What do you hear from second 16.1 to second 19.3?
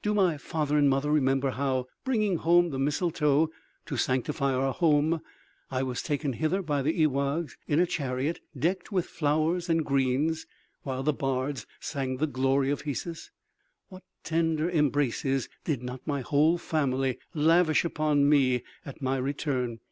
whole family lavish upon me at my